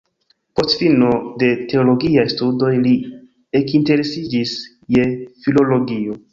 Post 0.59 0.77
fino 0.79 1.09
de 1.43 1.49
teologiaj 1.73 2.25
studoj 2.33 2.73
li 2.87 2.95
ekinteresiĝis 3.63 4.59
je 4.99 5.09
filologio. 5.47 6.23